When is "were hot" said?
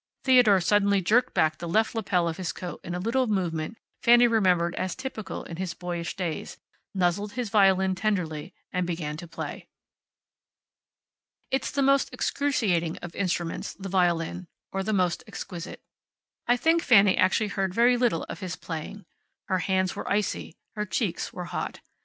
21.31-21.79